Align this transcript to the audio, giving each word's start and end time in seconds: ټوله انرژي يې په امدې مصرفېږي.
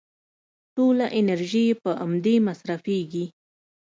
ټوله 0.75 1.05
انرژي 1.19 1.63
يې 1.69 1.75
په 1.83 1.91
امدې 2.05 2.35
مصرفېږي. 2.47 3.25